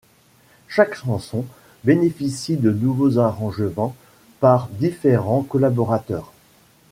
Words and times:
Chaque 0.67 0.95
chanson 0.95 1.45
bénéficie 1.83 2.57
de 2.57 2.71
nouveaux 2.71 3.19
arrangements 3.19 3.95
par 4.39 4.67
différents 4.69 5.43
collaborateurs. 5.43 6.31